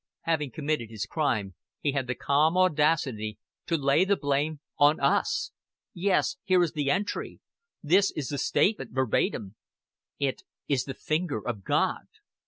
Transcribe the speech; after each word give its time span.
Having 0.21 0.49
committed 0.49 0.89
his 0.89 1.05
crime, 1.05 1.53
he 1.79 1.91
had 1.91 2.07
the 2.07 2.15
calm 2.15 2.57
audacity 2.57 3.37
to 3.67 3.77
lay 3.77 4.03
the 4.03 4.15
blame 4.15 4.59
on 4.79 4.99
US.... 4.99 5.51
Yes, 5.93 6.37
here 6.43 6.63
is 6.63 6.71
the 6.71 6.89
entry. 6.89 7.39
This 7.83 8.09
is 8.15 8.29
the 8.29 8.39
statement 8.39 8.93
verbatim: 8.93 9.57
'It 10.17 10.41
is 10.67 10.85
the 10.85 10.95
finger 10.95 11.47
of 11.47 11.63
God'." 11.63 12.07